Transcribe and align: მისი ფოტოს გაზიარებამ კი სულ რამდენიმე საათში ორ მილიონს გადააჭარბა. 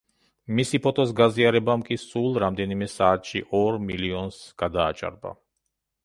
მისი 0.59 0.77
ფოტოს 0.85 1.11
გაზიარებამ 1.17 1.83
კი 1.89 1.97
სულ 2.03 2.39
რამდენიმე 2.43 2.87
საათში 2.93 3.41
ორ 3.59 3.77
მილიონს 3.91 4.39
გადააჭარბა. 4.63 5.35